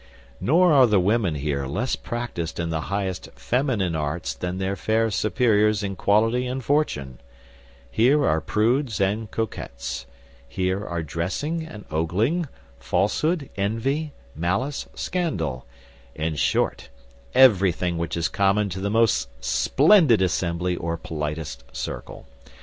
[0.39, 5.11] Nor are the women here less practised in the highest feminine arts than their fair
[5.11, 7.19] superiors in quality and fortune.
[7.91, 10.07] Here are prudes and coquettes.
[10.47, 12.47] Here are dressing and ogling,
[12.79, 15.67] falsehood, envy, malice, scandal;
[16.15, 16.89] in short,
[17.35, 22.25] everything which is common to the most splendid assembly, or politest circle.